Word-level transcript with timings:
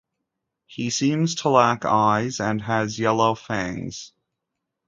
He 0.65 0.89
seems 0.89 1.35
to 1.35 1.49
lack 1.49 1.85
eyes 1.85 2.39
and 2.39 2.59
has 2.63 2.97
yellow 2.97 3.35
fangs. 3.35 4.13